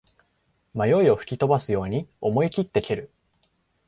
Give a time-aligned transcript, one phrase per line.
[0.73, 3.11] 迷いを吹き飛ばすように思いきって蹴る